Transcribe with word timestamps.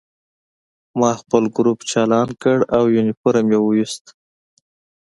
ما 0.99 1.11
خپل 1.21 1.43
ګروپ 1.57 1.79
چالان 1.91 2.29
کړ 2.41 2.57
او 2.77 2.83
یونیفورم 2.95 3.43
مې 3.49 3.57
وویست 3.59 4.03